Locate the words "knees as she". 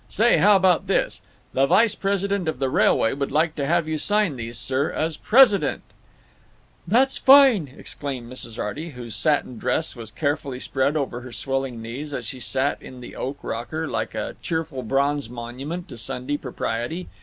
11.83-12.39